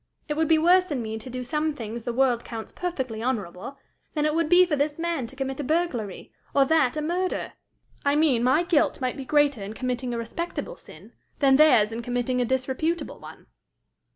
[0.27, 3.77] It would be worse in me to do some things the world counts perfectly honorable,
[4.15, 7.53] than it would be for this man to commit a burglary, or that a murder.
[8.03, 12.01] I mean my guilt might be greater in committing a respectable sin, than theirs in
[12.01, 13.45] committing a disreputable one."